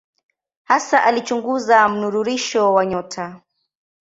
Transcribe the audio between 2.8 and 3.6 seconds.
nyota.